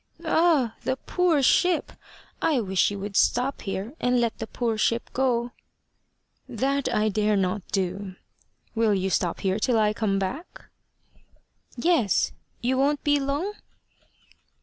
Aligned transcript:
"Ah! 0.25 0.77
the 0.81 0.97
poor 0.97 1.43
ship! 1.43 1.91
I 2.41 2.59
wish 2.59 2.89
you 2.89 2.97
would 2.97 3.15
stop 3.15 3.61
here, 3.61 3.93
and 3.99 4.19
let 4.19 4.35
the 4.39 4.47
poor 4.47 4.75
ship 4.75 5.11
go." 5.13 5.51
"That 6.49 6.91
I 6.91 7.07
dare 7.07 7.35
not 7.37 7.61
do. 7.67 8.15
Will 8.73 8.95
you 8.95 9.11
stop 9.11 9.41
here 9.41 9.59
till 9.59 9.77
I 9.77 9.93
come 9.93 10.17
back?" 10.17 10.71
"Yes. 11.75 12.31
You 12.61 12.79
won't 12.79 13.03
be 13.03 13.19
long?" 13.19 13.53